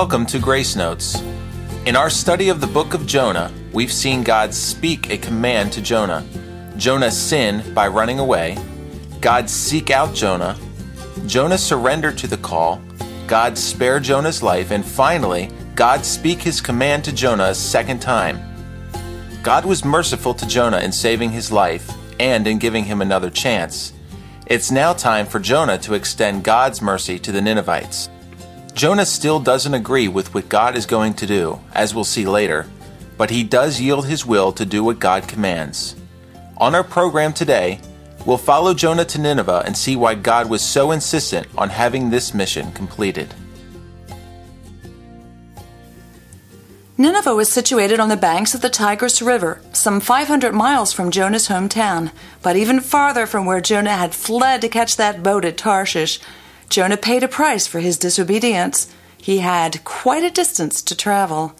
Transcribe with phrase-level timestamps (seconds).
[0.00, 1.20] Welcome to Grace Notes.
[1.84, 5.82] In our study of the book of Jonah, we've seen God speak a command to
[5.82, 6.26] Jonah.
[6.78, 8.56] Jonah sin by running away.
[9.20, 10.56] God seek out Jonah.
[11.26, 12.80] Jonah surrender to the call.
[13.26, 14.70] God spare Jonah's life.
[14.70, 18.40] And finally, God speak his command to Jonah a second time.
[19.42, 23.92] God was merciful to Jonah in saving his life and in giving him another chance.
[24.46, 28.08] It's now time for Jonah to extend God's mercy to the Ninevites.
[28.74, 32.66] Jonah still doesn't agree with what God is going to do, as we'll see later,
[33.18, 35.96] but he does yield his will to do what God commands.
[36.56, 37.80] On our program today,
[38.24, 42.32] we'll follow Jonah to Nineveh and see why God was so insistent on having this
[42.32, 43.34] mission completed.
[46.96, 51.48] Nineveh was situated on the banks of the Tigris River, some 500 miles from Jonah's
[51.48, 56.20] hometown, but even farther from where Jonah had fled to catch that boat at Tarshish
[56.70, 58.94] Jonah paid a price for his disobedience.
[59.18, 61.52] He had quite a distance to travel.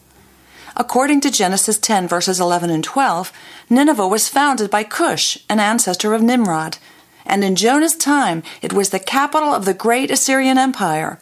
[0.76, 3.32] According to Genesis 10, verses 11 and 12,
[3.68, 6.78] Nineveh was founded by Cush, an ancestor of Nimrod,
[7.26, 11.18] and in Jonah's time it was the capital of the great Assyrian Empire.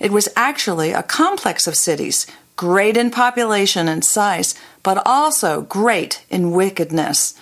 [0.00, 6.24] It was actually a complex of cities, great in population and size, but also great
[6.30, 7.34] in wickedness.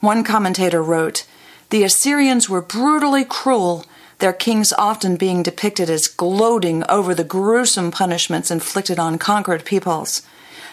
[0.00, 1.24] One commentator wrote,
[1.70, 3.86] The Assyrians were brutally cruel
[4.18, 10.22] their kings often being depicted as gloating over the gruesome punishments inflicted on conquered peoples.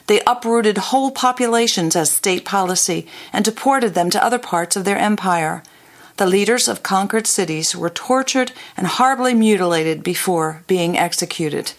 [0.08, 4.98] They uprooted whole populations as state policy and deported them to other parts of their
[4.98, 5.64] empire.
[6.18, 11.74] The leaders of conquered cities were tortured and horribly mutilated before being executed.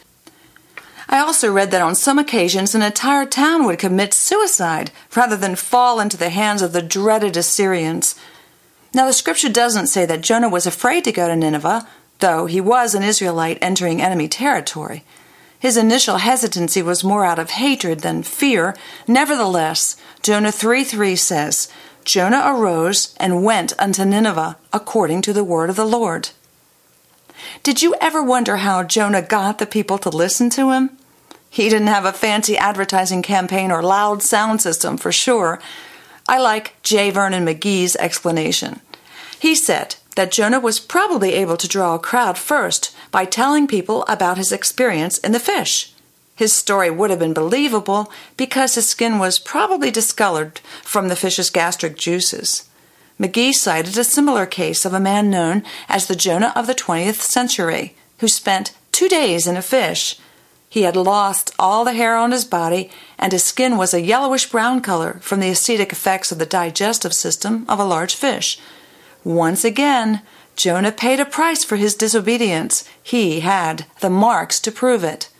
[1.09, 5.55] I also read that on some occasions an entire town would commit suicide rather than
[5.55, 8.14] fall into the hands of the dreaded Assyrians.
[8.95, 11.87] Now, the scripture doesn't say that Jonah was afraid to go to Nineveh,
[12.21, 15.05] though he was an Israelite entering enemy territory.
[15.59, 18.77] His initial hesitancy was more out of hatred than fear.
[19.09, 21.69] Nevertheless, Jonah 3 3 says,
[22.05, 26.31] Jonah arose and went unto Nineveh according to the word of the Lord.
[27.63, 30.91] Did you ever wonder how Jonah got the people to listen to him?
[31.49, 35.61] He didn't have a fancy advertising campaign or loud sound system for sure.
[36.27, 37.11] I like J.
[37.11, 38.81] Vernon McGee's explanation.
[39.39, 44.05] He said that Jonah was probably able to draw a crowd first by telling people
[44.09, 45.93] about his experience in the fish.
[46.37, 51.51] His story would have been believable because his skin was probably discolored from the fish's
[51.51, 52.69] gastric juices.
[53.21, 57.21] McGee cited a similar case of a man known as the Jonah of the 20th
[57.21, 60.19] century, who spent two days in a fish
[60.75, 64.51] he had lost all the hair on his body, and his skin was a yellowish
[64.51, 68.59] brown color from the acidic effects of the digestive system of a large fish.
[69.23, 70.21] Once again,
[70.57, 72.83] Jonah paid a price for his disobedience.
[73.01, 75.31] He had the marks to prove it.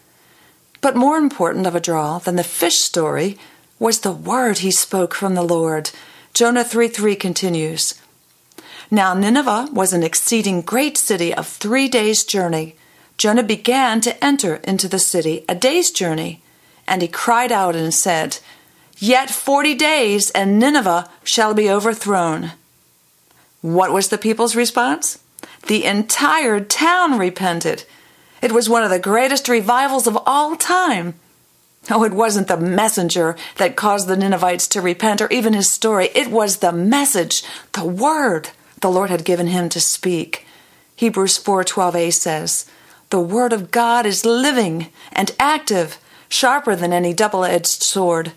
[0.81, 3.37] But more important of a draw than the fish story
[3.81, 5.91] was the word he spoke from the Lord.
[6.33, 7.95] Jonah 3 3 continues
[8.89, 12.77] Now Nineveh was an exceeding great city of three days' journey.
[13.17, 16.43] Jonah began to enter into the city a day's journey,
[16.87, 18.39] and he cried out and said,
[18.99, 22.53] Yet forty days, and Nineveh shall be overthrown.
[23.61, 25.19] What was the people's response?
[25.67, 27.85] The entire town repented.
[28.43, 31.15] It was one of the greatest revivals of all time.
[31.91, 36.11] Oh, it wasn't the messenger that caused the Ninevites to repent or even his story.
[36.15, 37.43] It was the message,
[37.73, 38.51] the word
[38.81, 40.47] the Lord had given him to speak.
[40.97, 42.67] Hebrews 4:12a says,
[43.15, 48.33] the Word of God is living and active, sharper than any double edged sword.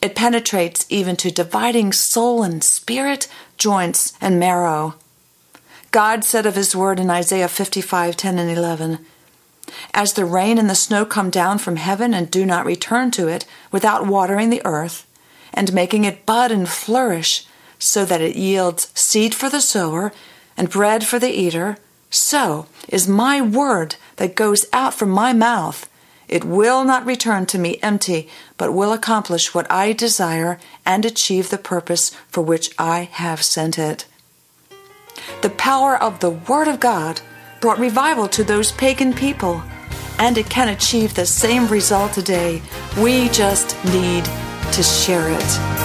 [0.00, 3.26] It penetrates even to dividing soul and spirit,
[3.58, 4.94] joints and marrow.
[5.90, 9.04] God said of His Word in Isaiah 55 10 and 11,
[9.92, 13.26] As the rain and the snow come down from heaven and do not return to
[13.26, 15.04] it without watering the earth,
[15.52, 17.44] and making it bud and flourish,
[17.80, 20.12] so that it yields seed for the sower
[20.56, 21.76] and bread for the eater,
[22.12, 25.90] so is my word that goes out from my mouth.
[26.28, 31.50] It will not return to me empty, but will accomplish what I desire and achieve
[31.50, 34.06] the purpose for which I have sent it.
[35.40, 37.20] The power of the Word of God
[37.60, 39.60] brought revival to those pagan people,
[40.20, 42.62] and it can achieve the same result today.
[42.96, 44.24] We just need
[44.70, 45.81] to share it.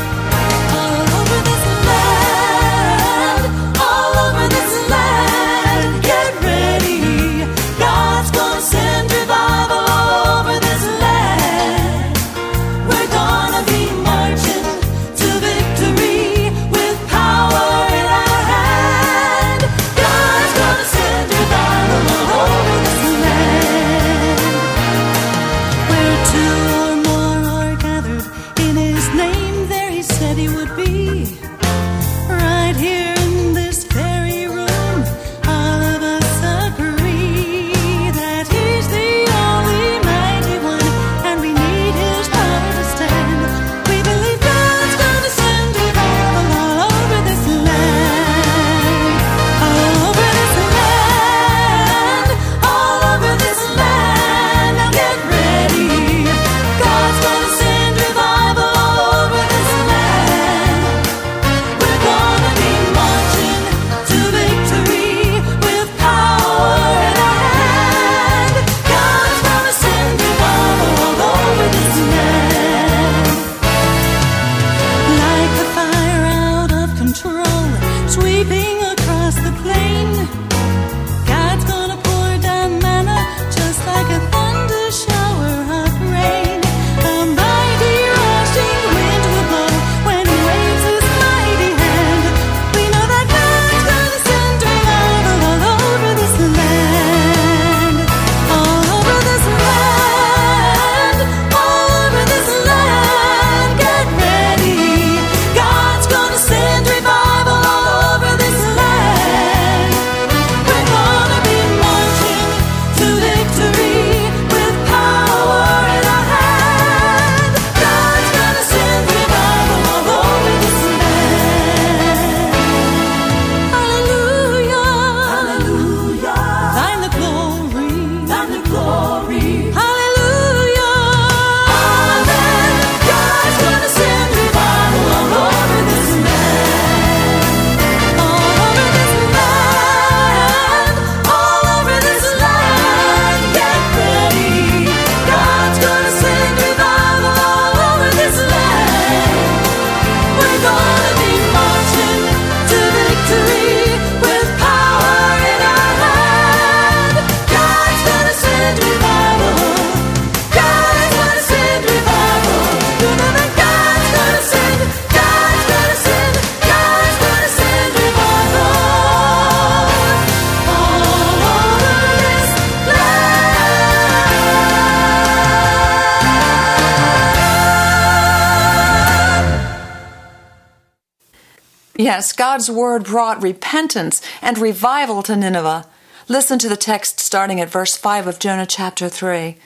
[182.00, 185.88] Yes, God's word brought repentance and revival to Nineveh.
[186.28, 189.58] Listen to the text starting at verse 5 of Jonah chapter 3.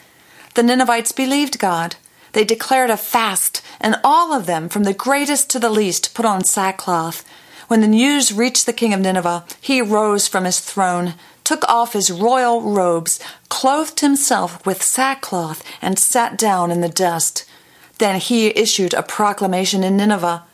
[0.55, 1.97] The Ninevites believed God.
[2.31, 6.25] They declared a fast, and all of them, from the greatest to the least, put
[6.25, 7.27] on sackcloth.
[7.67, 11.91] When the news reached the king of Nineveh, he rose from his throne, took off
[11.91, 13.19] his royal robes,
[13.49, 17.43] clothed himself with sackcloth, and sat down in the dust.
[17.97, 20.45] Then he issued a proclamation in Nineveh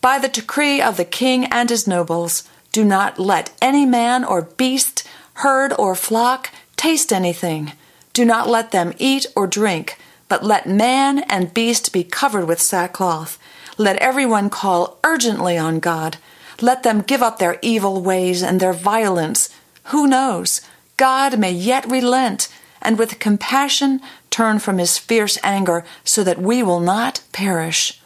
[0.00, 4.42] by the decree of the king and his nobles, do not let any man or
[4.42, 7.72] beast, herd or flock taste anything.
[8.12, 9.98] Do not let them eat or drink,
[10.28, 13.38] but let man and beast be covered with sackcloth.
[13.76, 16.18] Let everyone call urgently on God.
[16.60, 19.48] Let them give up their evil ways and their violence.
[19.84, 20.60] Who knows?
[20.96, 22.48] God may yet relent
[22.82, 24.00] and with compassion
[24.30, 28.00] turn from his fierce anger so that we will not perish.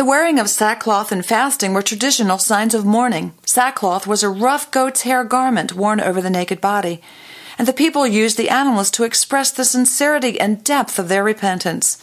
[0.00, 3.34] The wearing of sackcloth and fasting were traditional signs of mourning.
[3.44, 7.02] Sackcloth was a rough goat's hair garment worn over the naked body,
[7.58, 11.98] and the people used the animals to express the sincerity and depth of their repentance.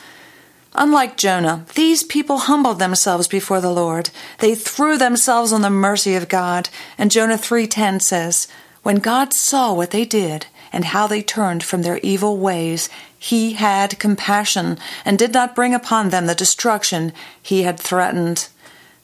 [0.75, 4.11] Unlike Jonah, these people humbled themselves before the Lord.
[4.37, 8.47] They threw themselves on the mercy of God, and Jonah 3:10 says,
[8.83, 13.53] "When God saw what they did and how they turned from their evil ways, he
[13.53, 18.47] had compassion and did not bring upon them the destruction he had threatened.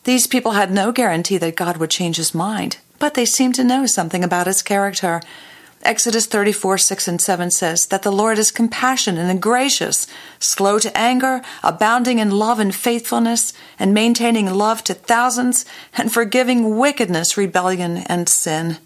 [0.04, 3.64] These people had no guarantee that God would change his mind, but they seemed to
[3.64, 5.22] know something about his character.
[5.82, 10.08] Exodus 34, 6 and 7 says that the Lord is compassionate and gracious,
[10.40, 15.66] slow to anger, abounding in love and faithfulness, and maintaining love to thousands,
[15.98, 18.78] and forgiving wickedness, rebellion, and sin.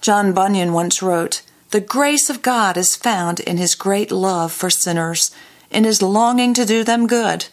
[0.00, 4.70] John Bunyan once wrote, the grace of God is found in his great love for
[4.70, 5.30] sinners,
[5.70, 7.46] in his longing to do them good.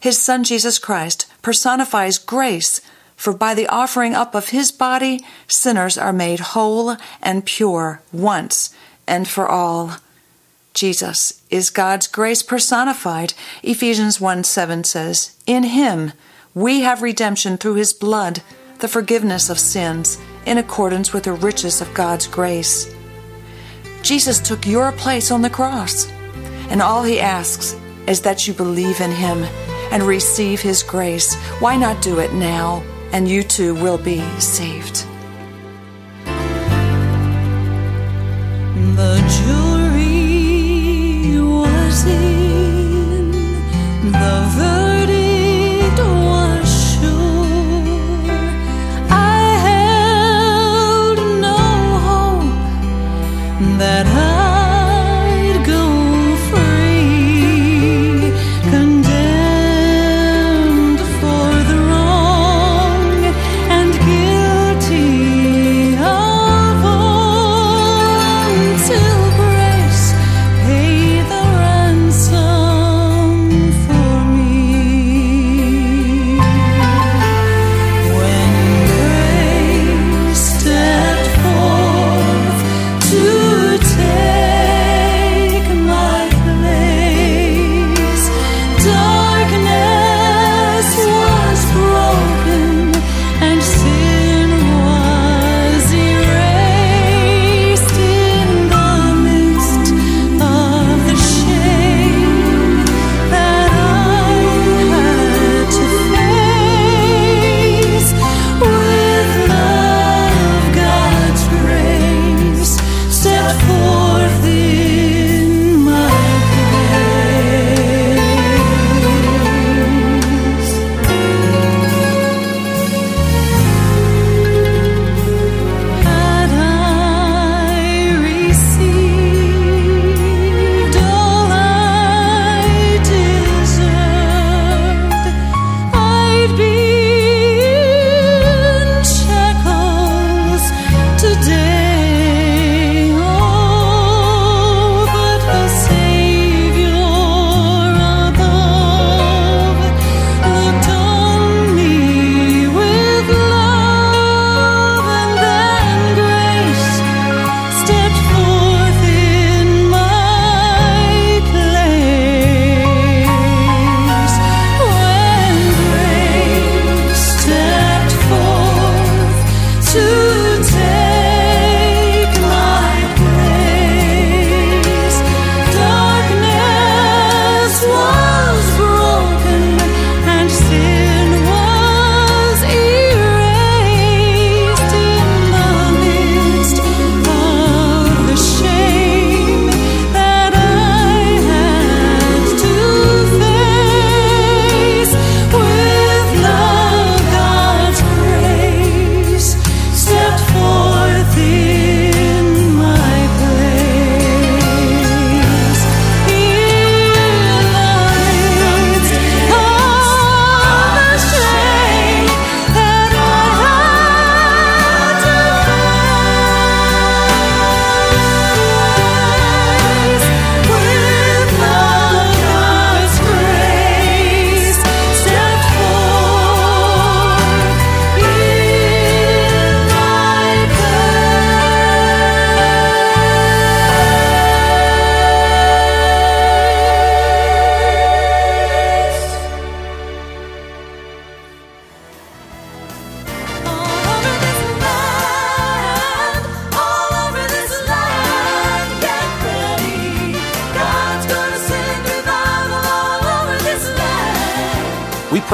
[0.00, 2.80] His Son Jesus Christ personifies grace,
[3.16, 8.74] for by the offering up of his body, sinners are made whole and pure once
[9.06, 9.96] and for all.
[10.74, 13.34] Jesus is God's grace personified.
[13.62, 16.12] Ephesians 1 7 says, In him
[16.54, 18.42] we have redemption through his blood,
[18.80, 22.93] the forgiveness of sins, in accordance with the riches of God's grace.
[24.04, 26.06] Jesus took your place on the cross.
[26.68, 27.74] And all he asks
[28.06, 29.42] is that you believe in him
[29.90, 31.34] and receive his grace.
[31.58, 32.82] Why not do it now?
[33.12, 35.06] And you too will be saved.
[38.96, 39.83] The jury